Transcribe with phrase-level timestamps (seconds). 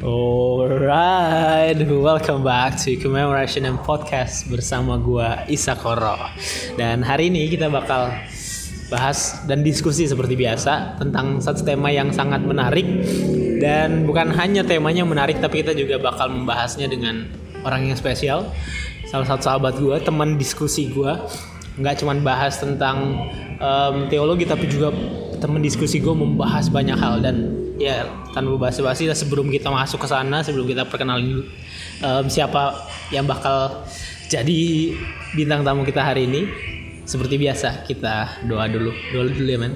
[0.00, 6.16] Alright, welcome back to Commemoration and Podcast bersama gua Isa Koro.
[6.80, 8.08] Dan hari ini kita bakal
[8.88, 12.88] bahas dan diskusi seperti biasa tentang satu tema yang sangat menarik
[13.60, 17.28] dan bukan hanya temanya menarik tapi kita juga bakal membahasnya dengan
[17.60, 18.48] orang yang spesial.
[19.04, 21.28] Salah satu sahabat gua, teman diskusi gua.
[21.76, 23.28] Nggak cuma bahas tentang
[23.60, 24.96] em, teologi tapi juga
[25.40, 28.04] teman diskusi gue membahas banyak hal dan ya
[28.36, 31.48] tanpa basa-basi sebelum kita masuk ke sana sebelum kita perkenalin
[32.04, 32.76] em, siapa
[33.08, 33.88] yang bakal
[34.28, 34.92] jadi
[35.32, 36.44] bintang tamu kita hari ini
[37.08, 39.74] seperti biasa kita doa dulu doa dulu ya men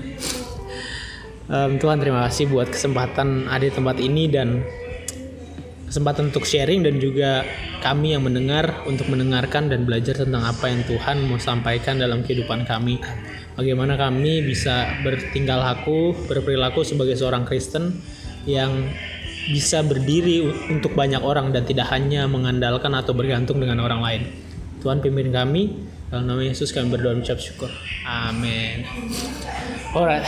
[1.44, 4.64] Em, Tuhan terima kasih buat kesempatan ada di tempat ini dan
[5.84, 7.44] kesempatan untuk sharing dan juga
[7.84, 12.64] kami yang mendengar untuk mendengarkan dan belajar tentang apa yang Tuhan mau sampaikan dalam kehidupan
[12.64, 12.96] kami.
[13.54, 18.02] Bagaimana kami bisa bertingkah laku, berperilaku sebagai seorang Kristen
[18.50, 18.91] yang
[19.55, 24.22] bisa berdiri untuk banyak orang dan tidak hanya mengandalkan atau bergantung dengan orang lain.
[24.83, 27.70] Tuhan pimpin kami dalam nama Yesus kami berdoa dan ucap syukur.
[28.02, 28.83] Amin.
[29.94, 30.27] Alright.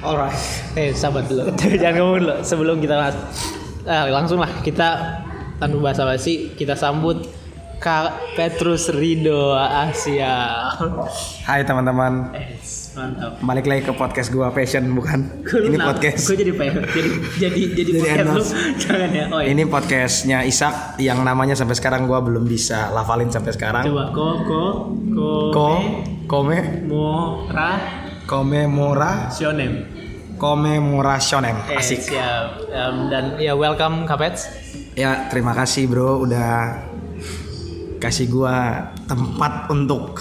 [0.00, 0.38] Alright.
[0.78, 1.50] Eh, sahabat dulu.
[1.82, 2.94] Jangan ngomong dulu sebelum kita.
[3.88, 5.18] Ah, langsung lah kita
[5.58, 7.26] tanpa basa-basi kita sambut
[7.80, 10.68] Kak Petrus Rido Asia.
[11.42, 12.60] Hai teman-teman, Eh,
[12.92, 13.40] mantap.
[13.40, 15.48] balik lagi ke podcast gua Passion bukan?
[15.48, 16.28] Ini podcast.
[16.28, 18.60] Gue jadi jadi jadi jadi, Jadi podcast lu.
[18.76, 19.24] Jangan ya.
[19.26, 19.48] Oh, iya.
[19.48, 23.88] Ini podcastnya Isak yang namanya sampai sekarang gua belum bisa lafalin sampai sekarang.
[23.88, 24.62] Coba ko ko
[25.10, 25.68] ko Ko,
[26.28, 27.80] kome, mora
[28.28, 29.88] komemora, sionem.
[30.36, 31.56] komemorasionem.
[31.66, 32.00] Eh, Asik.
[32.06, 32.60] siap.
[32.68, 34.52] Em, dan ya welcome Kapets.
[34.92, 36.89] Ya terima kasih bro udah
[38.00, 40.16] kasih gua tempat untuk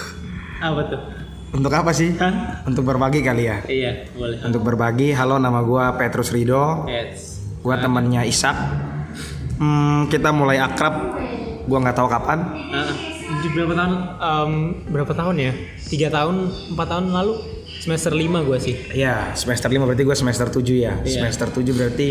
[0.60, 1.02] Apa tuh?
[1.50, 2.14] untuk apa sih?
[2.20, 2.62] Hah?
[2.68, 3.64] Untuk berbagi kali ya.
[3.66, 4.38] Iya, boleh.
[4.46, 5.16] Untuk berbagi.
[5.16, 6.86] Halo nama gua Petrus Rido.
[6.86, 7.42] Yes.
[7.66, 8.54] Gua temannya Isak.
[9.58, 11.18] Hmm, kita mulai akrab.
[11.66, 12.40] Gua nggak tahu kapan.
[12.70, 12.92] Nah,
[13.40, 13.94] di berapa tahun?
[14.20, 14.52] em,
[14.92, 15.52] berapa tahun ya?
[15.90, 16.36] Tiga tahun,
[16.76, 17.34] empat tahun lalu?
[17.80, 18.76] Semester lima gue sih.
[18.92, 21.00] Ya, semester 5 berarti gue semester 7 ya.
[21.00, 21.24] Iya.
[21.24, 22.08] Semester 7 berarti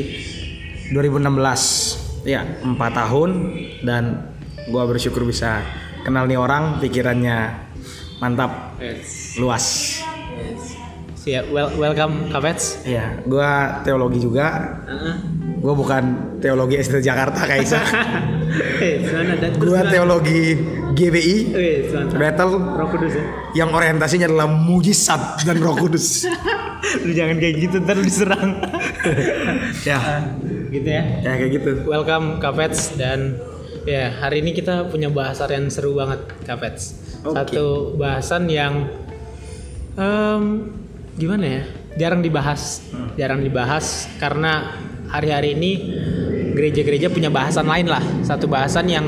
[0.96, 2.24] 2016.
[2.24, 3.30] Ya, 4 tahun
[3.84, 4.32] dan
[4.68, 5.64] gue bersyukur bisa
[6.04, 7.68] kenal nih orang, pikirannya
[8.20, 9.36] mantap, Yes.
[9.40, 9.64] luas.
[11.18, 11.50] Siap.
[11.50, 12.86] Well, welcome Kapets.
[12.88, 13.50] Ya, gue
[13.82, 14.78] teologi juga.
[15.58, 16.04] Gue bukan
[16.38, 17.80] teologi SD Jakarta kayak Isa.
[17.82, 20.42] Sana ada terus gue teologi
[20.94, 21.36] GBI,
[21.90, 22.16] sana.
[22.16, 23.24] Battle Roh Kudus ya.
[23.60, 26.24] yang orientasinya adalah mujizat dan Roh Kudus.
[27.04, 28.62] lu jangan kayak gitu, ntar diserang.
[29.90, 29.98] ya,
[30.70, 31.02] gitu ya.
[31.26, 31.70] ya kayak gitu.
[31.84, 33.36] Welcome Kapets dan
[33.88, 37.16] ya hari ini kita punya bahasan yang seru banget Kapets.
[37.24, 37.32] Oke.
[37.32, 38.84] Satu bahasan yang
[39.96, 40.42] em,
[41.16, 41.62] gimana ya?
[41.98, 42.84] Jarang dibahas,
[43.18, 44.78] jarang dibahas karena
[45.10, 45.72] hari-hari ini
[46.54, 48.04] gereja-gereja punya bahasan lain lah.
[48.22, 49.06] Satu bahasan yang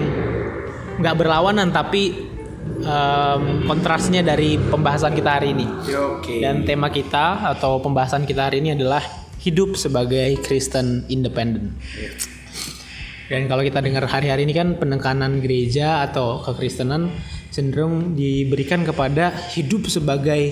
[0.99, 2.33] nggak berlawanan tapi
[2.81, 5.69] em, kontrasnya dari pembahasan kita hari ini.
[6.19, 6.41] Oke.
[6.41, 9.05] Dan tema kita atau pembahasan kita hari ini adalah
[9.41, 11.77] hidup sebagai Kristen independen.
[13.31, 17.15] Dan kalau kita dengar hari-hari ini kan penekanan gereja atau kekristenan
[17.55, 20.51] cenderung diberikan kepada hidup sebagai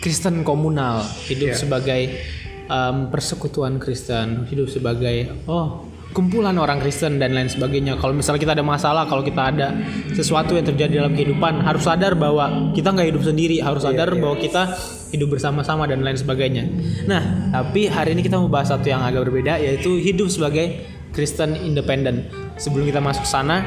[0.00, 2.16] Kristen komunal, hidup sebagai
[2.64, 5.84] em, persekutuan Kristen, hidup sebagai oh
[6.16, 8.00] kumpulan orang Kristen dan lain sebagainya.
[8.00, 9.76] Kalau misalnya kita ada masalah, kalau kita ada
[10.16, 14.40] sesuatu yang terjadi dalam kehidupan, harus sadar bahwa kita nggak hidup sendiri, harus sadar bahwa
[14.40, 14.72] kita
[15.12, 16.64] hidup bersama-sama dan lain sebagainya.
[17.04, 21.58] Nah, tapi hari ini kita mau bahas satu yang agak berbeda, yaitu hidup sebagai Kristen
[21.58, 22.30] independen.
[22.54, 23.66] Sebelum kita masuk sana,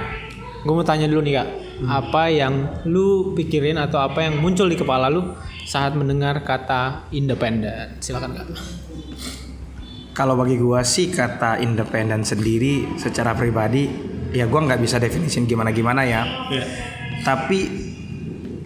[0.63, 1.47] gue mau tanya dulu nih kak,
[1.83, 5.35] apa yang lu pikirin atau apa yang muncul di kepala lu
[5.67, 7.99] saat mendengar kata independen?
[7.99, 8.47] Silakan kak.
[10.15, 13.87] Kalau bagi gua sih kata independen sendiri secara pribadi
[14.31, 16.23] ya gua nggak bisa definisin gimana gimana ya.
[17.23, 17.59] Tapi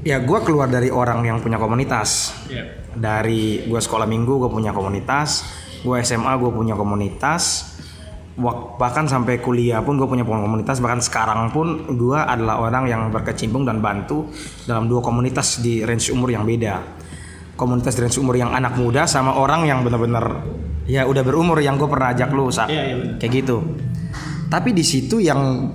[0.06, 2.34] ya gua keluar dari orang yang punya komunitas.
[2.94, 5.42] Dari gua sekolah minggu gua punya komunitas,
[5.82, 7.75] gua SMA gua punya komunitas.
[8.36, 10.84] Bahkan sampai kuliah pun gue punya komunitas.
[10.84, 14.28] Bahkan sekarang pun gue adalah orang yang berkecimpung dan bantu
[14.68, 16.84] dalam dua komunitas di range umur yang beda.
[17.56, 20.44] Komunitas di range umur yang anak muda sama orang yang benar-benar
[20.86, 22.68] ya udah berumur yang gue pernah ajak lu Sak.
[22.68, 23.16] Iya, iya, benar.
[23.24, 23.58] kayak gitu.
[24.52, 25.72] Tapi di situ yang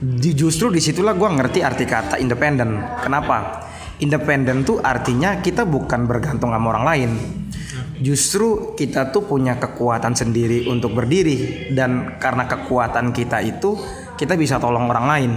[0.00, 2.82] di, justru di situlah gue ngerti arti kata independen.
[3.00, 3.68] Kenapa?
[4.00, 7.10] Independen tuh artinya kita bukan bergantung sama orang lain
[8.00, 11.70] justru kita tuh punya kekuatan sendiri untuk berdiri.
[11.70, 13.76] Dan karena kekuatan kita itu
[14.16, 15.32] kita bisa tolong orang lain.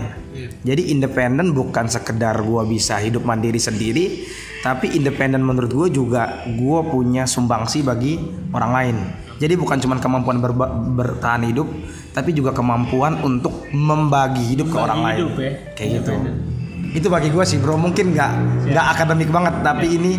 [0.63, 4.25] Jadi independen bukan sekedar gua bisa hidup mandiri sendiri
[4.63, 8.15] tapi independen menurut gue juga gue punya sumbangsi bagi
[8.55, 8.95] orang lain.
[9.35, 11.67] Jadi bukan cuma kemampuan berba- bertahan hidup,
[12.15, 15.17] tapi juga kemampuan untuk membagi hidup ke Membagi orang lain.
[15.19, 15.51] hidup ya.
[15.75, 16.11] Kayak gitu.
[16.95, 18.31] Itu bagi gue sih bro, mungkin nggak
[18.71, 20.11] nggak akademik banget, tapi ini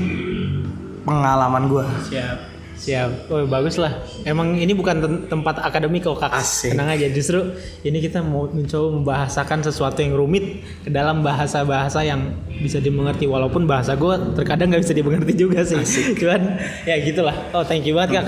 [1.05, 1.85] pengalaman gue.
[2.11, 2.39] Siap.
[2.75, 3.31] Siap.
[3.31, 4.03] Oh, bagus lah.
[4.27, 6.35] Emang ini bukan tem- tempat akademik kok, Kak.
[6.35, 6.75] Asik.
[6.75, 7.07] Tenang aja.
[7.07, 13.31] Justru ini kita mau mencoba membahasakan sesuatu yang rumit ke dalam bahasa-bahasa yang bisa dimengerti
[13.31, 15.81] walaupun bahasa gue terkadang nggak bisa dimengerti juga sih.
[16.21, 17.37] Cuman ya gitulah.
[17.55, 18.27] Oh, thank you banget, Kak.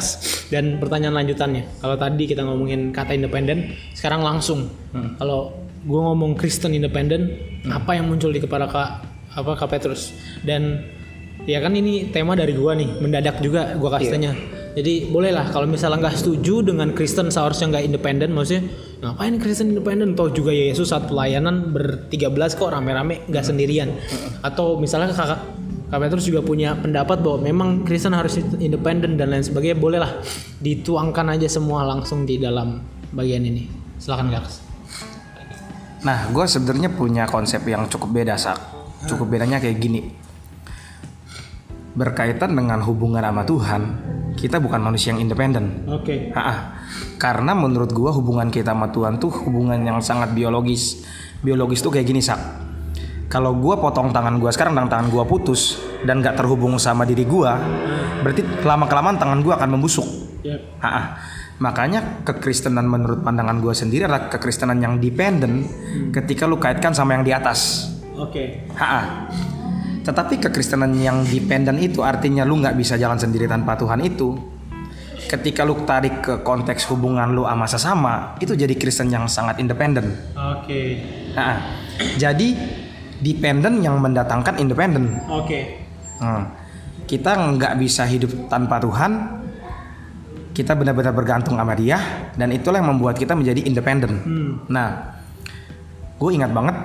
[0.49, 1.67] Dan pertanyaan lanjutannya.
[1.83, 4.71] Kalau tadi kita ngomongin kata independen, sekarang langsung.
[5.19, 5.53] Kalau
[5.83, 7.35] gue ngomong Kristen independen,
[7.67, 8.91] apa yang muncul di kepala Kak
[9.37, 10.15] apa Kak Petrus?
[10.41, 10.81] Dan
[11.45, 14.33] Ya kan ini tema dari gua nih, mendadak juga gua kasih tanya.
[14.77, 18.69] Jadi bolehlah kalau misalnya nggak setuju dengan Kristen seharusnya nggak independen, maksudnya
[19.01, 20.13] ngapain Kristen independen?
[20.13, 23.93] Toh juga Yesus saat pelayanan bertiga belas kok rame-rame nggak sendirian.
[24.45, 25.41] Atau misalnya kakak
[25.87, 30.19] Kak Petrus juga punya pendapat bahwa memang Kristen harus independen dan lain sebagainya, bolehlah
[30.59, 32.83] dituangkan aja semua langsung di dalam
[33.15, 33.71] bagian ini.
[34.03, 34.45] Silakan Kak.
[36.03, 38.59] Nah, gue sebenarnya punya konsep yang cukup beda sak.
[39.07, 40.26] Cukup bedanya kayak gini.
[41.97, 43.83] Berkaitan dengan hubungan sama Tuhan,
[44.37, 45.89] kita bukan manusia yang independen.
[45.89, 46.29] Oke.
[46.37, 46.77] Ha-ha.
[47.17, 51.09] Karena menurut gua hubungan kita sama Tuhan tuh hubungan yang sangat biologis.
[51.41, 52.37] Biologis tuh kayak gini sak.
[53.33, 57.25] Kalau gua potong tangan gua sekarang dan tangan gua putus dan gak terhubung sama diri
[57.25, 57.57] gua,
[58.21, 60.07] berarti lama kelamaan tangan gua akan membusuk.
[60.45, 60.61] Yep.
[60.85, 61.03] Ha-ha.
[61.57, 65.65] Makanya kekristenan menurut pandangan gua sendiri adalah kekristenan yang dependen
[66.13, 67.89] ketika lu kaitkan sama yang di atas.
[68.21, 68.69] Oke.
[68.77, 69.33] Ha-ha.
[70.07, 74.39] Tetapi kekristenan yang dependen itu artinya lu nggak bisa jalan sendiri tanpa Tuhan itu.
[75.27, 80.15] Ketika lu tarik ke konteks hubungan lu sama sesama, itu jadi Kristen yang sangat independen.
[80.39, 81.03] Oke.
[81.35, 81.59] Nah,
[82.15, 82.55] jadi
[83.19, 85.19] dependen yang mendatangkan independen.
[85.27, 85.83] Oke.
[86.23, 86.55] Hmm.
[87.11, 89.43] Kita nggak bisa hidup tanpa Tuhan.
[90.55, 94.23] Kita benar-benar bergantung sama Dia, dan itulah yang membuat kita menjadi independen.
[94.23, 94.53] Hmm.
[94.71, 95.19] Nah,
[96.17, 96.77] gue ingat banget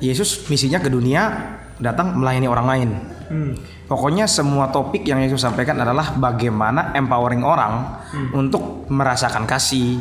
[0.00, 2.90] Yesus misinya ke dunia datang melayani orang lain.
[3.24, 3.52] Hmm.
[3.84, 8.00] Pokoknya semua topik yang Yesus sampaikan adalah bagaimana empowering orang
[8.32, 10.00] untuk merasakan kasih,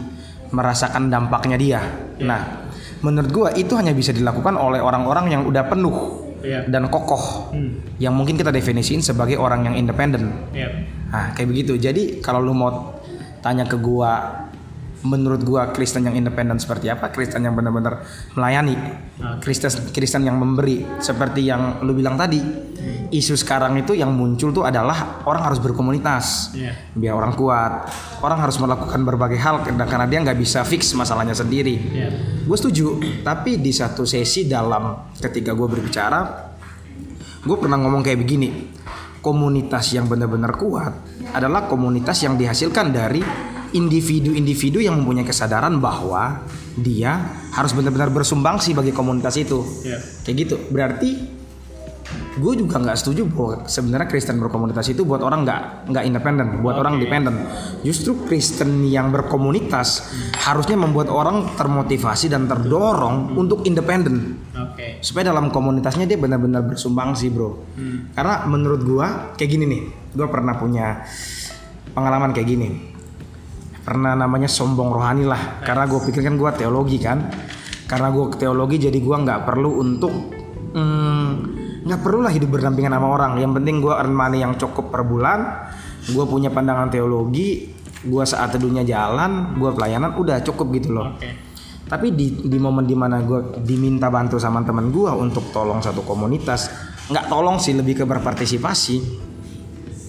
[0.53, 1.81] merasakan dampaknya dia.
[2.23, 2.69] Nah,
[3.03, 5.97] menurut gua itu hanya bisa dilakukan oleh orang-orang yang udah penuh
[6.43, 6.67] Iya.
[6.67, 7.79] dan kokoh, Hmm.
[8.03, 10.51] yang mungkin kita definisiin sebagai orang yang independen.
[10.51, 10.71] Yep.
[11.11, 11.79] Nah, kayak begitu.
[11.79, 12.99] Jadi kalau lu mau
[13.39, 14.42] tanya ke gua
[15.03, 17.11] menurut gua Kristen yang independen seperti apa?
[17.11, 18.03] Kristen yang benar-benar
[18.35, 18.75] melayani.
[19.19, 19.51] Oke.
[19.51, 22.39] Kristen Kristen yang memberi seperti yang lu bilang tadi.
[23.13, 26.57] Isu sekarang itu yang muncul tuh adalah orang harus berkomunitas.
[26.57, 26.73] Iya.
[26.97, 27.87] Biar orang kuat.
[28.25, 31.75] Orang harus melakukan berbagai hal karena dia nggak bisa fix masalahnya sendiri.
[31.77, 32.09] Iya.
[32.43, 36.19] Gue setuju, tapi di satu sesi dalam ketika gue berbicara,
[37.45, 38.49] gue pernah ngomong kayak begini.
[39.23, 40.91] Komunitas yang benar-benar kuat
[41.31, 43.23] adalah komunitas yang dihasilkan dari
[43.73, 46.45] individu-individu yang mempunyai kesadaran bahwa
[46.77, 49.61] dia harus benar-benar bersumbangsi bagi komunitas itu.
[49.85, 49.99] Iya.
[50.25, 50.55] Kayak gitu.
[50.69, 51.09] Berarti
[52.33, 55.61] gue juga nggak setuju bahwa sebenarnya Kristen berkomunitas itu buat orang nggak
[55.93, 57.45] nggak independen, buat orang dependen.
[57.85, 60.09] Justru Kristen yang berkomunitas
[60.41, 64.97] harusnya membuat orang termotivasi dan terdorong untuk independen Oke.
[65.01, 67.53] supaya dalam komunitasnya dia benar-benar bersumbangsi bro.
[68.17, 69.81] Karena menurut gua kayak gini nih,
[70.17, 71.05] gua pernah punya
[71.93, 72.92] pengalaman kayak gini.
[73.83, 77.19] Pernah namanya sombong rohani lah, karena gue pikir kan gua teologi kan.
[77.83, 80.13] Karena gue teologi jadi gua nggak perlu untuk
[80.71, 81.29] hmm,
[81.83, 83.43] nggak perlu lah hidup berdampingan sama orang.
[83.43, 85.67] Yang penting gua earn money yang cukup per bulan.
[86.03, 87.75] Gue punya pandangan teologi,
[88.07, 91.19] gua saat teduhnya jalan, gua pelayanan udah cukup gitu loh.
[91.19, 91.51] Oke.
[91.83, 96.01] Tapi di di momen di mana gue diminta bantu sama teman gue untuk tolong satu
[96.07, 96.71] komunitas,
[97.11, 99.29] nggak tolong sih lebih ke berpartisipasi.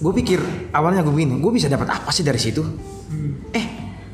[0.04, 0.36] Gue pikir
[0.68, 2.60] awalnya gue begini, gue bisa dapat apa sih dari situ?
[3.56, 3.66] Eh,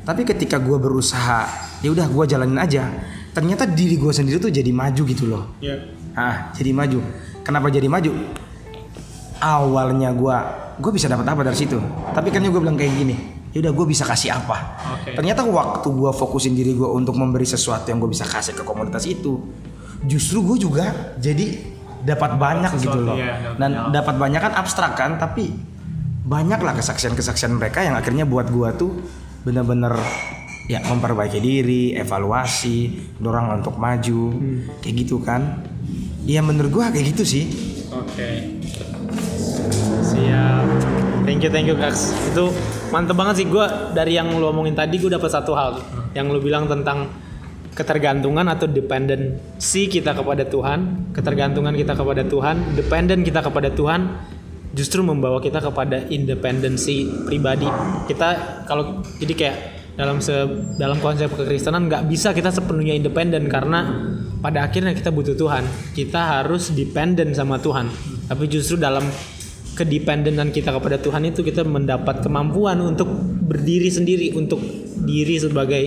[0.07, 1.51] tapi ketika gue berusaha,
[1.83, 2.87] ya udah gue jalanin aja.
[3.35, 5.51] Ternyata diri gue sendiri tuh jadi maju gitu loh.
[5.59, 5.91] Iya.
[6.15, 7.03] Ah, jadi maju.
[7.43, 8.07] Kenapa jadi maju?
[9.43, 10.37] Awalnya gue,
[10.79, 11.75] gue bisa dapat apa dari situ.
[12.15, 13.15] Tapi kan gue bilang kayak gini,
[13.51, 14.79] ya udah gue bisa kasih apa?
[14.95, 15.11] Oke.
[15.11, 19.03] Ternyata waktu gue fokusin diri gue untuk memberi sesuatu yang gue bisa kasih ke komunitas
[19.03, 19.43] itu,
[20.07, 21.67] justru gue juga jadi
[22.07, 23.19] dapat banyak gitu loh.
[23.19, 25.70] iya, Dan dapat banyak kan abstrak kan, tapi
[26.31, 28.91] banyaklah kesaksian-kesaksian mereka yang akhirnya buat gue tuh
[29.43, 29.91] bener-bener
[30.71, 34.39] ya memperbaiki diri, evaluasi, dorong untuk maju,
[34.79, 35.59] kayak gitu kan.
[36.23, 37.43] Iya menurut gue kayak gitu sih.
[37.91, 38.63] Oke.
[40.07, 40.65] Siap.
[41.27, 42.15] Thank you, thank you, Kaks.
[42.31, 42.55] Itu
[42.95, 45.83] mantep banget sih gue dari yang lu omongin tadi gue dapat satu hal
[46.15, 47.11] yang lu bilang tentang
[47.75, 54.01] ketergantungan atau dependency kita kepada Tuhan, ketergantungan kita kepada Tuhan, dependent kita kepada Tuhan
[54.71, 57.67] justru membawa kita kepada independensi pribadi.
[58.07, 59.57] Kita kalau jadi kayak
[59.99, 60.33] dalam se
[60.79, 64.07] dalam konsep kekristenan nggak bisa kita sepenuhnya independen karena
[64.39, 65.63] pada akhirnya kita butuh Tuhan.
[65.93, 67.91] Kita harus dependen sama Tuhan.
[68.31, 69.03] Tapi justru dalam
[69.75, 73.07] kedependenan kita kepada Tuhan itu kita mendapat kemampuan untuk
[73.47, 74.59] berdiri sendiri untuk
[75.03, 75.83] diri sebagai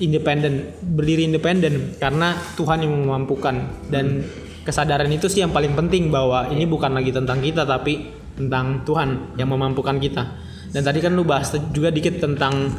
[0.00, 3.86] independen berdiri independen karena Tuhan yang memampukan.
[3.86, 4.24] Dan
[4.64, 9.36] kesadaran itu sih yang paling penting bahwa ini bukan lagi tentang kita tapi tentang Tuhan
[9.36, 10.22] yang memampukan kita.
[10.70, 12.70] Dan tadi kan lu bahas juga dikit tentang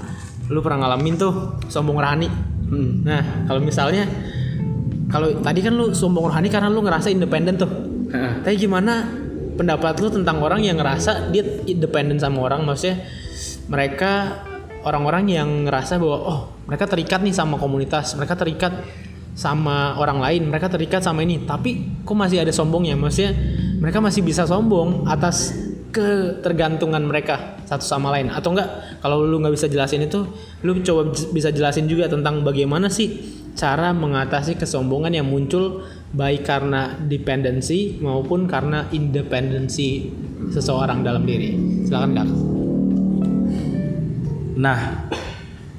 [0.48, 1.34] lu pernah ngalamin tuh
[1.68, 2.30] sombong rohani.
[2.72, 3.04] Hmm.
[3.04, 3.20] nah
[3.52, 4.08] kalau misalnya
[5.12, 7.72] kalau tadi kan lu sombong rohani karena lu ngerasa independen tuh.
[8.12, 9.08] Tapi gimana
[9.60, 12.64] pendapat lu tentang orang yang ngerasa dia independen sama orang?
[12.64, 13.04] Maksudnya
[13.68, 14.44] mereka
[14.84, 18.74] orang-orang yang ngerasa bahwa oh mereka terikat nih sama komunitas mereka terikat
[19.42, 21.42] sama orang lain mereka terikat sama ini.
[21.42, 22.94] Tapi kok masih ada sombongnya?
[22.94, 23.34] Maksudnya
[23.82, 25.58] mereka masih bisa sombong atas
[25.90, 28.30] ketergantungan mereka satu sama lain.
[28.30, 30.30] Atau enggak kalau lu nggak bisa jelasin itu
[30.62, 35.84] lu coba bisa jelasin juga tentang bagaimana sih cara mengatasi kesombongan yang muncul
[36.14, 40.06] baik karena dependensi maupun karena independensi
[40.54, 41.82] seseorang dalam diri.
[41.90, 42.30] Silakan kak.
[44.62, 44.80] Nah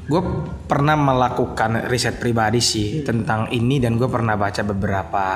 [0.06, 0.22] gue
[0.66, 3.04] pernah melakukan riset pribadi sih hmm.
[3.06, 5.26] tentang ini dan gue pernah baca beberapa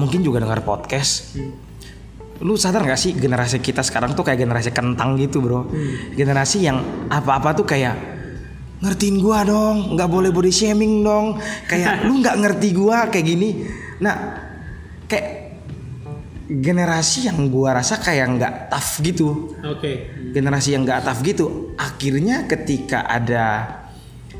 [0.00, 1.72] mungkin juga dengar podcast hmm
[2.42, 6.18] lu sadar gak sih generasi kita sekarang tuh kayak generasi kentang gitu bro hmm.
[6.18, 7.94] generasi yang apa-apa tuh kayak
[8.82, 11.38] ngertiin gua dong nggak boleh body shaming dong
[11.70, 13.62] kayak lu nggak ngerti gua kayak gini
[14.02, 14.42] nah
[15.06, 15.54] kayak
[16.50, 20.10] generasi yang gua rasa kayak nggak tough gitu oke okay.
[20.34, 23.46] generasi yang nggak tough gitu akhirnya ketika ada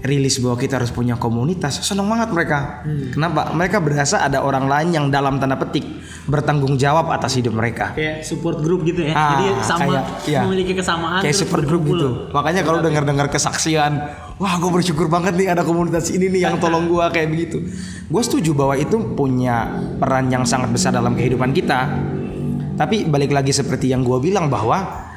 [0.02, 1.86] rilis bahwa kita harus punya komunitas.
[1.86, 2.82] Seneng banget mereka.
[2.82, 3.14] Hmm.
[3.14, 3.54] kenapa?
[3.54, 5.86] Mereka berasa ada orang lain yang dalam tanda petik
[6.26, 7.94] bertanggung jawab atas hidup mereka.
[7.94, 9.14] Kayak support group gitu ya.
[9.14, 10.40] Ah, jadi sama kayak, iya.
[10.46, 12.30] memiliki kesamaan kayak support group gitu.
[12.34, 13.92] Makanya kalau dengar dengar kesaksian
[14.42, 17.58] wah gue bersyukur banget nih ada komunitas ini nih yang tolong gue kayak begitu.
[18.10, 19.70] Gue setuju bahwa itu punya
[20.02, 21.90] peran yang sangat besar dalam kehidupan kita.
[22.74, 25.10] Tapi balik lagi seperti yang gue bilang bahwa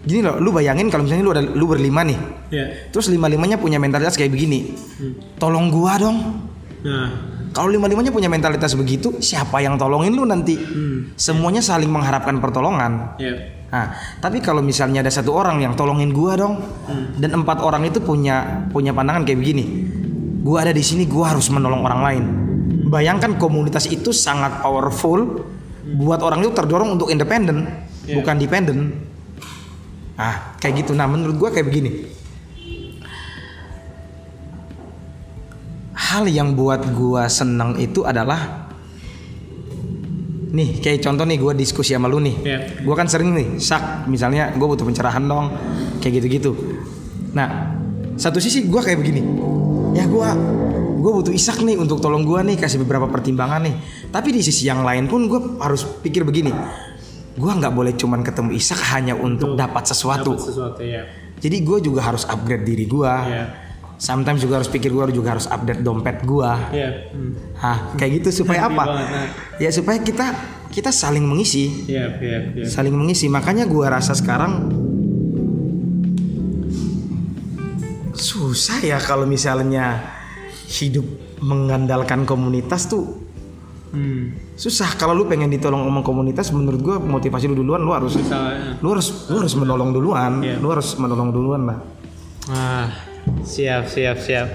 [0.00, 2.68] gini loh, lu bayangin kalau misalnya lu ada lu berlima nih, yeah.
[2.88, 5.36] terus lima limanya punya mentalitas kayak begini, hmm.
[5.36, 6.16] tolong gua dong.
[6.80, 7.10] Nah.
[7.50, 10.54] Kalau lima limanya punya mentalitas begitu, siapa yang tolongin lu nanti?
[10.54, 11.12] Hmm.
[11.18, 13.18] Semuanya saling mengharapkan pertolongan.
[13.18, 13.66] Yeah.
[13.74, 13.90] Nah,
[14.22, 17.18] tapi kalau misalnya ada satu orang yang tolongin gua dong, hmm.
[17.18, 19.64] dan empat orang itu punya punya pandangan kayak begini,
[20.40, 22.24] gua ada di sini, gua harus menolong orang lain.
[22.88, 26.00] Bayangkan komunitas itu sangat powerful, hmm.
[26.00, 27.66] buat orang itu terdorong untuk independen,
[28.06, 28.14] yeah.
[28.14, 29.09] bukan dependen.
[30.20, 30.92] Ah, kayak gitu.
[30.92, 31.90] Nah, menurut gue kayak begini.
[35.96, 38.68] Hal yang buat gue seneng itu adalah
[40.50, 42.60] nih kayak contoh nih gue diskusi sama lu nih yeah.
[42.82, 45.54] gue kan sering nih sak misalnya gue butuh pencerahan dong
[46.02, 46.58] kayak gitu-gitu
[47.30, 47.70] nah
[48.18, 49.22] satu sisi gue kayak begini
[49.94, 50.28] ya gue
[51.00, 53.74] gue butuh isak nih untuk tolong gue nih kasih beberapa pertimbangan nih
[54.10, 56.50] tapi di sisi yang lain pun gue harus pikir begini
[57.36, 60.34] gue nggak boleh cuman ketemu Isak hanya untuk dapat sesuatu.
[60.34, 61.02] Dapet sesuatu ya.
[61.40, 63.14] Jadi gue juga harus upgrade diri gue.
[63.30, 63.48] Yeah.
[64.00, 66.52] Sometimes juga harus pikir gue juga harus update dompet gue.
[66.72, 67.12] Yeah.
[67.12, 67.32] Hmm.
[67.56, 68.84] Hah, kayak gitu supaya apa?
[68.88, 69.28] Nah.
[69.60, 70.32] Ya supaya kita
[70.70, 71.84] kita saling mengisi.
[71.90, 72.68] Yeah, yeah, yeah.
[72.68, 73.28] Saling mengisi.
[73.28, 74.72] Makanya gue rasa sekarang
[78.20, 80.00] susah ya kalau misalnya
[80.68, 81.04] hidup
[81.40, 83.29] mengandalkan komunitas tuh
[83.90, 84.38] Hmm.
[84.54, 88.54] Susah kalau lu pengen ditolong sama komunitas menurut gua motivasi lu duluan lu harus Bisa,
[88.54, 88.78] ya.
[88.78, 90.62] lu harus lu harus menolong duluan, yeah.
[90.62, 91.78] lu harus menolong duluan lah.
[92.46, 92.86] Ah,
[93.42, 94.48] siap siap siap.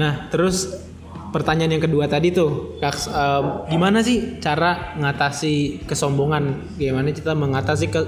[0.00, 0.80] Nah, terus
[1.28, 6.72] pertanyaan yang kedua tadi tuh, Kak, uh, gimana sih cara mengatasi kesombongan?
[6.80, 8.00] Gimana kita mengatasi ke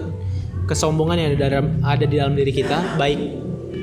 [0.64, 3.20] kesombongan yang ada dalam ada di dalam diri kita, baik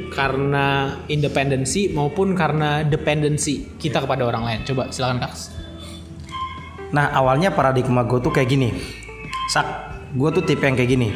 [0.10, 4.60] karena independensi maupun karena dependensi kita kepada orang lain.
[4.66, 5.57] Coba silakan Kak.
[6.94, 8.70] Nah awalnya paradigma gue tuh kayak gini.
[9.51, 9.65] Sak,
[10.15, 11.10] gue tuh tipe yang kayak gini.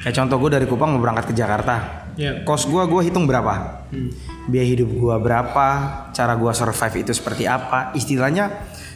[0.00, 2.08] Kayak contoh gue dari Kupang mau berangkat ke Jakarta.
[2.16, 2.42] Yeah.
[2.42, 3.86] Kos gue, gue hitung berapa?
[3.92, 4.10] Hmm.
[4.48, 5.66] Biaya hidup gue berapa?
[6.10, 7.92] Cara gue survive itu seperti apa?
[7.92, 8.50] Istilahnya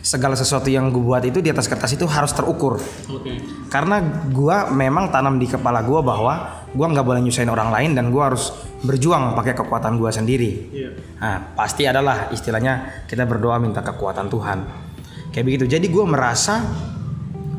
[0.04, 2.80] segala sesuatu yang gue buat itu di atas kertas itu harus terukur.
[3.06, 3.40] Okay.
[3.68, 8.10] Karena gue memang tanam di kepala gue bahwa Gue nggak boleh nyusahin orang lain dan
[8.10, 8.50] gue harus
[8.82, 10.50] berjuang pakai kekuatan gue sendiri.
[10.74, 10.92] Yeah.
[11.22, 14.58] Nah pasti adalah istilahnya kita berdoa minta kekuatan Tuhan
[15.35, 16.62] kayak begitu jadi gue merasa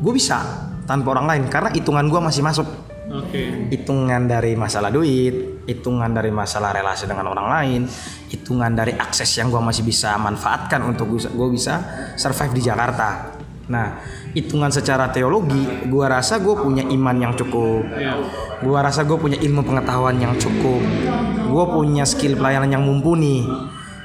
[0.00, 0.40] gue bisa
[0.88, 2.64] tanpa orang lain karena hitungan gue masih masuk
[3.12, 3.68] okay.
[3.68, 7.80] hitungan dari masalah duit hitungan dari masalah relasi dengan orang lain
[8.32, 11.84] hitungan dari akses yang gue masih bisa manfaatkan untuk gue bisa
[12.16, 13.98] survive di Jakarta Nah,
[14.30, 17.82] hitungan secara teologi, gua rasa gue punya iman yang cukup.
[17.98, 18.14] Iya.
[18.62, 20.82] Gua rasa gue punya ilmu pengetahuan yang cukup.
[21.50, 23.42] Gue punya skill pelayanan yang mumpuni.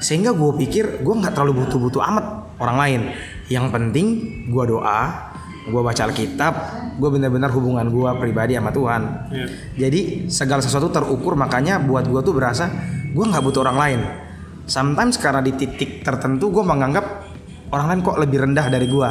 [0.01, 2.25] Sehingga gue pikir gue nggak terlalu butuh-butuh amat
[2.57, 3.01] orang lain.
[3.51, 4.07] Yang penting
[4.47, 5.31] gue doa,
[5.67, 6.53] gue baca Alkitab,
[6.95, 9.01] gue benar-benar hubungan gue pribadi sama Tuhan.
[9.27, 9.47] Iya.
[9.75, 12.71] Jadi segala sesuatu terukur makanya buat gue tuh berasa
[13.11, 14.01] gue nggak butuh orang lain.
[14.71, 17.27] Sometimes karena di titik tertentu gue menganggap
[17.75, 19.09] orang lain kok lebih rendah dari gue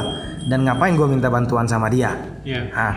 [0.49, 2.17] dan ngapain gue minta bantuan sama dia.
[2.41, 2.73] Iya.
[2.73, 2.95] Nah,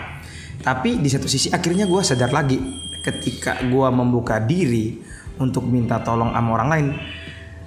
[0.63, 2.55] tapi di satu sisi akhirnya gue sadar lagi
[3.03, 4.95] ketika gue membuka diri
[5.39, 6.87] untuk minta tolong sama orang lain.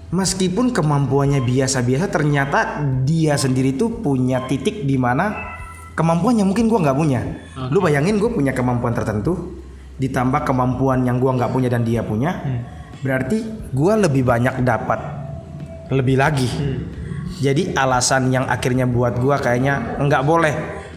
[0.06, 5.58] Meskipun kemampuannya biasa-biasa, ternyata dia sendiri tuh punya titik di mana
[5.98, 7.20] kemampuan yang mungkin gue nggak punya.
[7.74, 9.58] Lu bayangin gue punya kemampuan tertentu,
[9.98, 12.38] ditambah kemampuan yang gue nggak punya dan dia punya,
[13.02, 13.42] berarti
[13.74, 15.26] gue lebih banyak dapat
[15.90, 16.48] lebih lagi.
[17.36, 20.54] Jadi alasan yang akhirnya buat gua kayaknya nggak boleh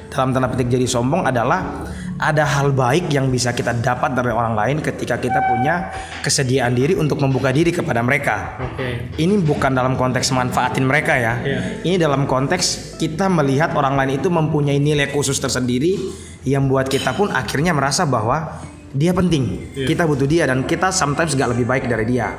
[0.08, 1.89] dalam tanda petik jadi sombong adalah
[2.20, 5.88] ada hal baik yang bisa kita dapat dari orang lain ketika kita punya
[6.20, 8.60] kesediaan diri untuk membuka diri kepada mereka.
[8.60, 9.16] Oke.
[9.16, 11.40] Ini bukan dalam konteks manfaatin mereka ya.
[11.40, 11.60] Iya.
[11.88, 15.96] Ini dalam konteks kita melihat orang lain itu mempunyai nilai khusus tersendiri
[16.44, 19.72] yang buat kita pun akhirnya merasa bahwa dia penting.
[19.80, 19.88] Iya.
[19.88, 22.36] Kita butuh dia dan kita sometimes gak lebih baik dari dia.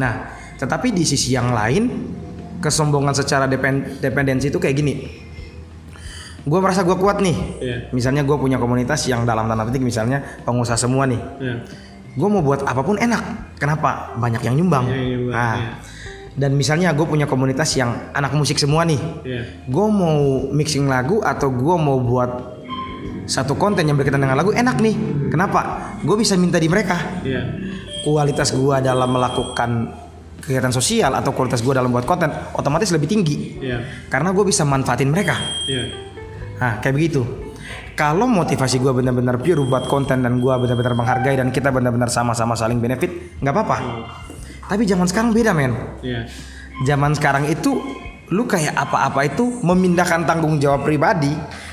[0.00, 2.16] Nah, tetapi di sisi yang lain
[2.64, 5.27] kesombongan secara depen- dependensi itu kayak gini.
[6.44, 7.36] Gue merasa gue kuat nih.
[7.58, 7.76] Iya.
[7.90, 11.18] Misalnya gue punya komunitas yang dalam tanda petik misalnya pengusaha semua nih.
[11.40, 11.54] Iya.
[12.14, 13.56] Gue mau buat apa pun enak.
[13.58, 14.14] Kenapa?
[14.14, 14.86] Banyak yang nyumbang.
[14.86, 15.70] Yang nyumbang, Nah, iya.
[16.34, 19.00] dan misalnya gue punya komunitas yang anak musik semua nih.
[19.22, 19.42] Iya.
[19.66, 20.18] Gue mau
[20.48, 22.30] mixing lagu atau gue mau buat
[23.28, 24.94] satu konten yang berkaitan dengan lagu enak nih.
[25.28, 25.92] Kenapa?
[26.00, 26.96] Gue bisa minta di mereka.
[27.22, 27.44] Iya.
[28.02, 29.70] Kualitas gue dalam melakukan
[30.38, 34.08] kegiatan sosial atau kualitas gue dalam buat konten otomatis lebih tinggi Iya.
[34.08, 35.36] karena gue bisa manfaatin mereka.
[35.68, 36.07] Iya.
[36.58, 37.22] Nah, kayak begitu.
[37.98, 42.54] Kalau motivasi gue benar-benar pure buat konten dan gue benar-benar menghargai dan kita benar-benar sama-sama
[42.54, 43.76] saling benefit, nggak apa-apa.
[44.70, 45.74] Tapi zaman sekarang beda men.
[46.02, 46.30] Iya.
[46.86, 47.82] Zaman sekarang itu
[48.30, 51.32] lu kayak apa-apa itu memindahkan tanggung jawab pribadi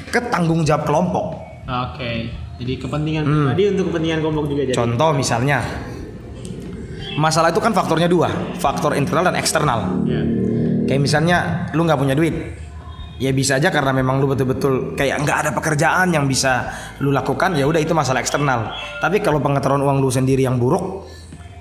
[0.10, 1.38] ke tanggung jawab kelompok.
[1.68, 2.32] Oke.
[2.56, 4.78] Jadi kepentingan pribadi untuk kepentingan kelompok juga jadi.
[4.80, 5.60] Contoh misalnya,
[7.20, 10.08] masalah itu kan faktornya dua, faktor internal dan eksternal.
[10.08, 10.22] Iya.
[10.90, 11.38] Kayak misalnya
[11.76, 12.34] lu nggak punya duit,
[13.16, 16.68] ya bisa aja karena memang lu betul-betul kayak nggak ada pekerjaan yang bisa
[17.00, 18.76] lu lakukan, ya udah itu masalah eksternal.
[19.00, 21.08] Tapi kalau pengetahuan uang lu sendiri yang buruk,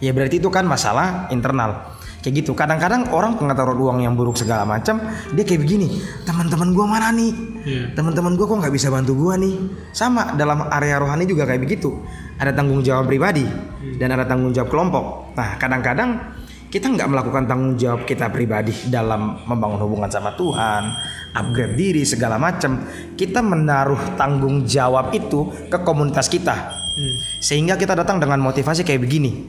[0.02, 1.94] ya berarti itu kan masalah internal.
[2.24, 2.56] Kayak gitu.
[2.56, 4.96] Kadang-kadang orang pengetahuan uang yang buruk segala macam,
[5.36, 6.00] dia kayak begini.
[6.24, 7.32] Teman-teman gua mana nih?
[7.68, 7.84] Iya.
[7.92, 9.60] Teman-teman gua kok nggak bisa bantu gua nih?
[9.92, 12.00] Sama dalam area rohani juga kayak begitu.
[12.40, 13.44] Ada tanggung jawab pribadi
[14.00, 15.36] dan ada tanggung jawab kelompok.
[15.36, 16.33] Nah, kadang-kadang
[16.74, 20.82] kita nggak melakukan tanggung jawab kita pribadi dalam membangun hubungan sama Tuhan,
[21.30, 22.82] upgrade diri segala macam.
[23.14, 27.14] Kita menaruh tanggung jawab itu ke komunitas kita, Hmm.
[27.38, 29.46] sehingga kita datang dengan motivasi kayak begini.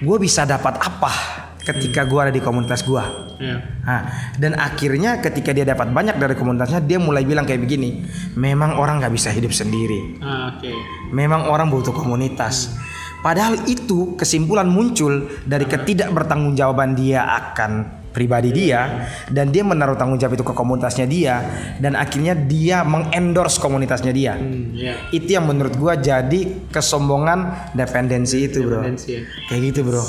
[0.00, 1.12] Gue bisa dapat apa
[1.60, 3.04] ketika gue ada di komunitas gue?
[3.36, 3.56] Iya.
[3.84, 4.00] Nah,
[4.40, 8.00] dan akhirnya ketika dia dapat banyak dari komunitasnya, dia mulai bilang kayak begini.
[8.32, 10.16] Memang orang nggak bisa hidup sendiri.
[10.24, 10.72] Ah, Oke.
[11.12, 12.80] Memang orang butuh komunitas.
[13.20, 20.34] Padahal itu kesimpulan muncul dari ketidakbertanggungjawaban dia akan pribadi dia dan dia menaruh tanggung jawab
[20.34, 21.34] itu ke komunitasnya dia
[21.78, 24.34] dan akhirnya dia mengendorse komunitasnya dia.
[24.34, 24.98] Hmm, iya.
[25.14, 28.82] Itu yang menurut gua jadi kesombongan dependensi itu, Bro.
[28.82, 29.22] Dependensi ya.
[29.46, 30.04] Kayak gitu, Bro.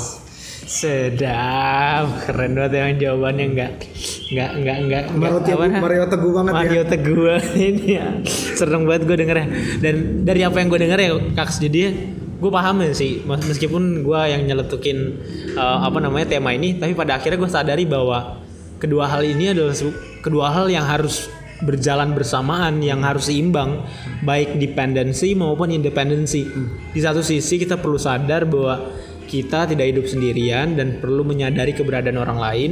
[0.62, 3.70] Sedap, keren banget emang jawabannya enggak
[4.32, 6.56] enggak enggak enggak enggak Mario Teguh banget ya.
[6.56, 8.06] Mario Teguh banget ini ya.
[8.56, 9.48] Serem banget gue dengernya.
[9.82, 9.94] Dan
[10.24, 11.80] dari apa yang gue denger ya Kaks jadi
[12.42, 13.22] gue paham ya sih.
[13.22, 14.98] Mes- meskipun gue yang nyeletukin
[15.54, 18.42] eh, apa namanya tema ini tapi pada akhirnya gue sadari bahwa
[18.82, 19.70] kedua hal ini adalah
[20.18, 21.30] kedua hal yang harus
[21.62, 23.86] berjalan bersamaan yang harus seimbang
[24.26, 26.42] baik dependensi maupun independensi
[26.90, 28.82] di satu sisi kita perlu sadar bahwa
[29.32, 32.70] kita tidak hidup sendirian dan perlu menyadari keberadaan orang lain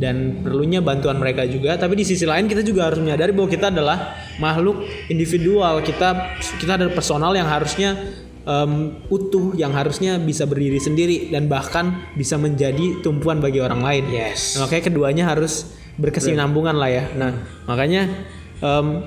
[0.00, 1.76] dan perlunya bantuan mereka juga.
[1.76, 5.84] Tapi di sisi lain kita juga harus menyadari bahwa kita adalah makhluk individual.
[5.84, 7.98] Kita kita adalah personal yang harusnya
[8.48, 14.04] em, utuh yang harusnya bisa berdiri sendiri dan bahkan bisa menjadi tumpuan bagi orang lain.
[14.08, 14.56] Yes.
[14.56, 17.04] Nah, makanya keduanya harus berkesinambungan lah ya.
[17.12, 17.32] Nah
[17.68, 18.08] makanya
[18.64, 19.04] em,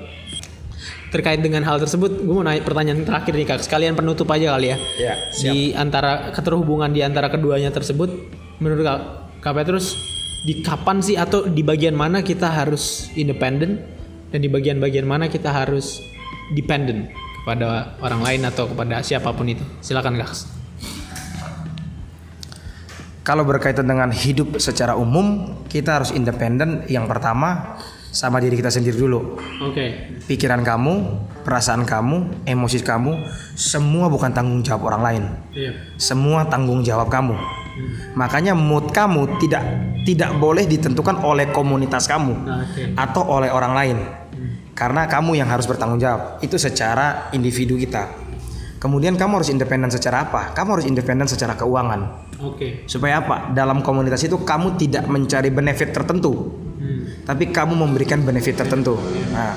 [1.10, 3.60] terkait dengan hal tersebut gue mau nanya pertanyaan terakhir nih kak.
[3.66, 4.78] Sekalian penutup aja kali ya.
[4.96, 8.08] Ya, di antara keterhubungan di antara keduanya tersebut
[8.62, 9.00] menurut kak,
[9.42, 9.98] kak Petrus
[10.46, 13.78] di kapan sih atau di bagian mana kita harus independen
[14.32, 16.02] dan di bagian-bagian mana kita harus
[16.56, 20.30] dependent kepada orang lain atau kepada siapa pun itu silakan kak
[23.22, 26.82] Kalau berkaitan dengan hidup secara umum, kita harus independen.
[26.90, 27.78] Yang pertama,
[28.10, 29.38] sama diri kita sendiri dulu.
[29.62, 30.18] Oke.
[30.26, 33.22] Pikiran kamu, perasaan kamu, emosi kamu,
[33.54, 35.24] semua bukan tanggung jawab orang lain.
[35.54, 35.72] Iya.
[36.02, 37.38] Semua tanggung jawab kamu.
[38.12, 39.64] Makanya mood kamu tidak
[40.04, 42.92] tidak boleh ditentukan oleh komunitas kamu Oke.
[42.98, 43.98] atau oleh orang lain.
[44.82, 46.42] Karena kamu yang harus bertanggung jawab.
[46.42, 48.10] Itu secara individu kita.
[48.82, 50.50] Kemudian kamu harus independen secara apa?
[50.58, 52.26] Kamu harus independen secara keuangan.
[52.42, 52.82] Oke.
[52.90, 53.54] Supaya apa?
[53.54, 56.50] Dalam komunitas itu kamu tidak mencari benefit tertentu,
[56.82, 57.22] Hmm.
[57.22, 58.98] tapi kamu memberikan benefit tertentu.
[59.30, 59.54] Nah,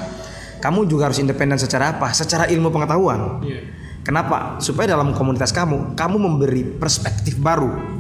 [0.62, 2.14] kamu juga harus independen secara apa?
[2.14, 3.42] Secara ilmu pengetahuan.
[3.42, 3.66] Iya.
[4.06, 4.62] Kenapa?
[4.62, 7.98] Supaya dalam komunitas kamu, kamu memberi perspektif baru.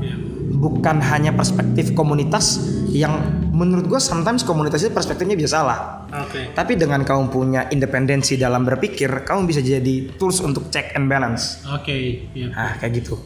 [0.65, 2.57] Bukan hanya perspektif komunitas
[2.89, 3.21] yang
[3.53, 6.09] menurut gue sometimes komunitas itu perspektifnya bisa salah.
[6.25, 6.57] Oke.
[6.57, 11.61] Tapi dengan kamu punya independensi dalam berpikir, kamu bisa jadi tools untuk check and balance.
[11.69, 12.25] Oke.
[12.33, 12.49] Iya.
[12.49, 13.21] Nah, kayak gitu.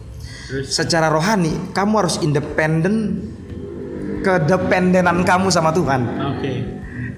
[0.51, 0.67] Terus.
[0.75, 3.23] Secara rohani, kamu harus independen
[4.19, 6.01] kedependenan kamu sama Tuhan.
[6.35, 6.53] Oke.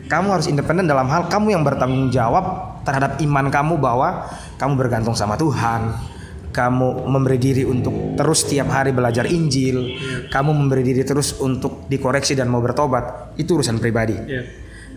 [0.06, 4.30] Kamu harus independen dalam hal kamu yang bertanggung jawab terhadap iman kamu bahwa
[4.62, 6.11] kamu bergantung sama Tuhan.
[6.52, 9.96] Kamu memberi diri untuk terus setiap hari belajar Injil.
[10.28, 13.36] Kamu memberi diri terus untuk dikoreksi dan mau bertobat.
[13.40, 14.16] Itu urusan pribadi.
[14.20, 14.44] Iya.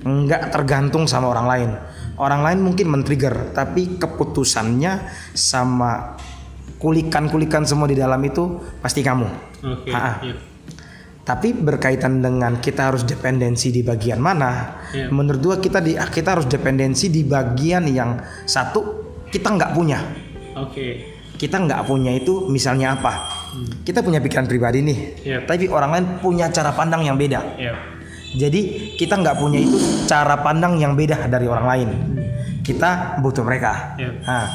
[0.04, 1.70] Nggak tergantung sama orang lain.
[2.14, 5.02] Orang lain mungkin men-trigger, tapi keputusannya
[5.34, 6.14] sama
[6.78, 9.26] kulikan-kulikan semua di dalam itu pasti kamu.
[9.64, 9.90] Oke.
[9.90, 10.12] Ha-ha.
[10.22, 10.36] Iya.
[11.24, 14.84] Tapi berkaitan dengan kita harus dependensi di bagian mana?
[14.92, 15.08] Iya.
[15.08, 18.80] Menurut gua kita di kita harus dependensi di bagian yang satu
[19.32, 19.98] kita nggak punya.
[20.60, 21.13] Oke.
[21.34, 23.12] Kita nggak punya itu misalnya apa?
[23.82, 25.38] Kita punya pikiran pribadi nih, Iya.
[25.46, 27.40] tapi orang lain punya cara pandang yang beda.
[27.58, 27.74] Iya.
[28.34, 29.78] Jadi kita nggak punya itu
[30.10, 31.88] cara pandang yang beda dari orang lain.
[32.66, 33.94] Kita butuh mereka.
[33.94, 34.10] Iya.
[34.26, 34.46] Nah,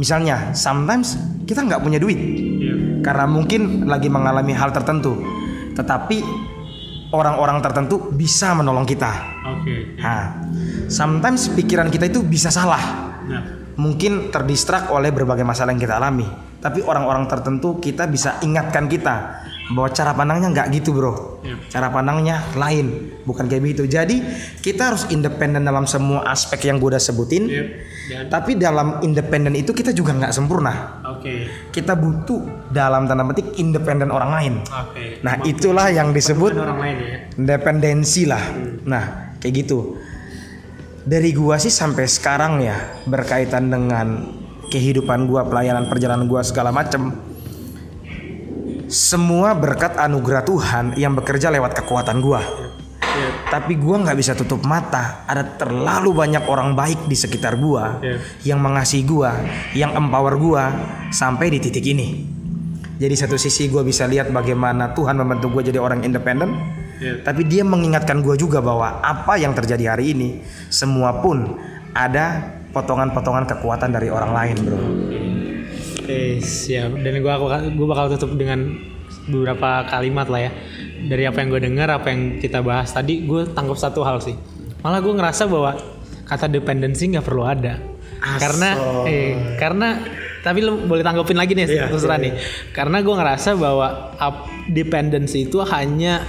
[0.00, 3.04] misalnya sometimes kita nggak punya duit Iya.
[3.04, 5.20] karena mungkin lagi mengalami hal tertentu,
[5.76, 6.24] tetapi
[7.12, 9.12] orang-orang tertentu bisa menolong kita.
[9.60, 10.00] Oke.
[10.00, 10.40] Nah,
[10.88, 12.80] sometimes pikiran kita itu bisa salah.
[13.28, 13.61] Nah.
[13.76, 16.26] Mungkin terdistrak oleh berbagai masalah yang kita alami.
[16.62, 19.42] Tapi orang-orang tertentu kita bisa ingatkan kita
[19.74, 21.42] bahwa cara pandangnya nggak gitu bro.
[21.42, 21.56] Iya.
[21.66, 23.90] Cara pandangnya lain, bukan kayak begitu.
[23.90, 24.22] Jadi
[24.62, 27.50] kita harus independen dalam semua aspek yang gue udah sebutin.
[27.50, 27.64] Iya.
[28.02, 28.24] Dan.
[28.30, 31.02] Tapi dalam independen itu kita juga nggak sempurna.
[31.18, 31.50] Oke.
[31.70, 34.54] Kita butuh dalam tanda petik independen orang lain.
[34.66, 35.22] Oke.
[35.22, 37.18] Nah itulah yang disebut orang lain ya.
[37.38, 38.42] dependensi lah.
[38.86, 39.98] Nah, kayak gitu.
[41.02, 44.22] Dari gua sih sampai sekarang ya berkaitan dengan
[44.70, 47.10] kehidupan gua, pelayanan perjalanan gua segala macem.
[48.86, 52.44] Semua berkat anugerah Tuhan yang bekerja lewat kekuatan gua.
[53.02, 53.28] Iya.
[53.50, 55.26] Tapi gua nggak bisa tutup mata.
[55.26, 58.54] Ada terlalu banyak orang baik di sekitar gua Iya.
[58.54, 59.34] yang mengasihi gua,
[59.74, 60.70] yang empower gua
[61.10, 62.30] sampai di titik ini.
[63.02, 66.54] Jadi satu sisi gua bisa lihat bagaimana Tuhan membentuk gua jadi orang independen.
[67.00, 67.24] Iya.
[67.24, 71.56] Tapi dia mengingatkan gue juga bahwa apa yang terjadi hari ini semua pun
[71.92, 74.80] ada potongan-potongan kekuatan dari orang lain, bro.
[76.02, 76.98] Oke, siap.
[76.98, 78.74] Dan gua gua bakal tutup dengan
[79.28, 80.52] beberapa kalimat lah ya.
[81.02, 84.34] Dari apa yang gue dengar, apa yang kita bahas tadi, gue tangkap satu hal sih.
[84.82, 85.78] Malah gue ngerasa bahwa
[86.26, 87.78] kata dependensi nggak perlu ada.
[88.22, 88.70] Karena
[89.06, 89.98] eh karena
[90.42, 92.32] tapi lo boleh tanggapin lagi nih Iya, terserah iya, nih.
[92.74, 96.22] Karena gue ngerasa bahwa up, dependency itu hanya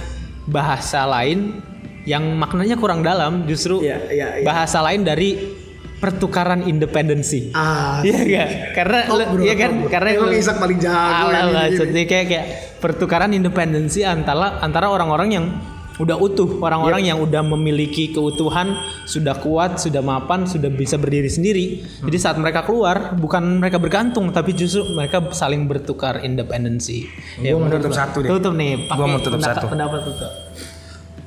[0.44, 1.60] bahasa lain
[2.04, 4.44] yang maknanya kurang dalam, justru Iya, iya, iya.
[4.44, 5.56] bahasa lain dari
[5.96, 7.48] pertukaran independensi.
[7.50, 8.48] Ah, Iya gak?
[8.74, 9.70] Karena Top, lu- bro, iya kan?
[9.74, 9.88] bro.
[9.88, 11.64] Karena Emang Isak paling jago yang lah, gini-gini.
[11.64, 15.46] maksudnya kayak kayak pertukaran independensi antara antara orang-orang yang
[15.94, 18.74] udah utuh, orang-orang yang udah memiliki keutuhan,
[19.06, 21.86] sudah kuat, sudah mapan, sudah bisa berdiri sendiri.
[22.02, 27.06] Jadi saat mereka keluar, bukan mereka bergantung, tapi justru mereka saling bertukar independensi.
[27.38, 28.28] Gua mau menurut tutup satu deh.
[28.30, 28.90] Tutup nih.
[28.90, 29.66] Gua mau tutup pendapat- satu.
[29.70, 30.32] Pendapat tutup.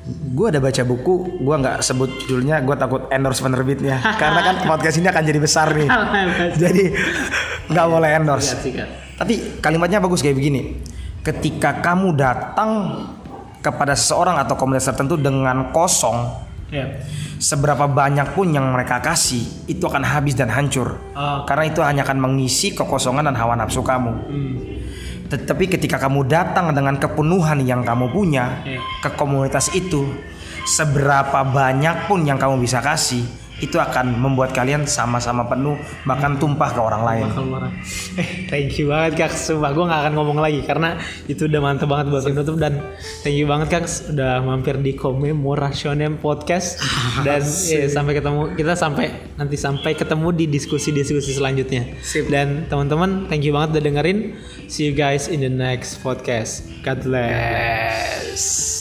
[0.08, 4.96] Gue ada baca buku, gue nggak sebut judulnya, gue takut endorse penerbitnya, karena kan podcast
[4.96, 5.84] ini akan jadi besar nih,
[6.56, 6.84] jadi
[7.68, 8.56] nggak boleh endorse.
[9.20, 10.80] Tapi kalimatnya bagus kayak begini.
[11.20, 12.70] Ketika kamu datang
[13.68, 17.00] kepada seseorang atau komunitas tertentu dengan kosong, Iya.
[17.40, 21.00] seberapa banyak pun yang mereka kasih, itu akan habis dan hancur.
[21.16, 21.44] Oh.
[21.48, 24.12] Karena itu hanya akan mengisi kekosongan dan hawa nafsu kamu.
[24.28, 24.56] Hmm.
[25.28, 28.80] Tetapi ketika kamu datang dengan kepenuhan yang kamu punya Iya.
[29.04, 30.08] ke komunitas itu,
[30.68, 33.24] seberapa banyak pun yang kamu bisa kasih,
[33.58, 35.74] itu akan membuat kalian sama-sama penuh,
[36.06, 37.26] bahkan tumpah ke orang lain.
[38.14, 39.32] Eh, thank you banget kak.
[39.34, 42.78] Sumpah gue gak akan ngomong lagi karena itu udah mantep banget buat penutup dan
[43.26, 46.78] thank you banget kak udah mampir di Commemorationem Podcast
[47.26, 51.98] dan eh, sampai ketemu kita sampai nanti sampai ketemu di diskusi-diskusi selanjutnya.
[52.02, 52.30] Sip.
[52.30, 54.18] Dan teman-teman thank you banget udah dengerin.
[54.70, 56.62] See you guys in the next podcast.
[56.86, 58.77] God bless.